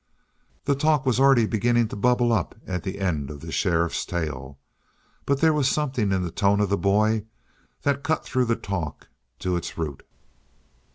The 0.65 0.73
talk 0.73 1.05
was 1.05 1.19
already 1.19 1.45
beginning 1.45 1.89
to 1.89 1.95
bubble 1.95 2.33
up 2.33 2.55
at 2.65 2.81
the 2.81 2.97
end 2.99 3.29
of 3.29 3.39
the 3.41 3.51
sheriff's 3.51 4.03
tale. 4.03 4.57
But 5.27 5.41
there 5.41 5.53
was 5.53 5.67
something 5.69 6.11
in 6.11 6.23
the 6.23 6.31
tone 6.31 6.59
of 6.59 6.69
the 6.69 6.75
boy 6.75 7.25
that 7.83 8.01
cut 8.01 8.25
through 8.25 8.45
the 8.45 8.55
talk 8.55 9.09
to 9.41 9.55
its 9.55 9.77
root. 9.77 10.01